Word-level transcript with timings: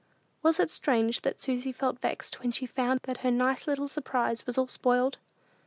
Was 0.41 0.59
it 0.59 0.71
strange 0.71 1.21
that 1.21 1.39
Susy 1.39 1.71
felt 1.71 1.99
vexed 1.99 2.39
when 2.41 2.51
she 2.51 2.65
found 2.65 3.01
that 3.03 3.19
her 3.19 3.29
nice 3.29 3.67
little 3.67 3.87
surprise 3.87 4.47
was 4.47 4.57
all 4.57 4.65
spoiled? 4.65 5.19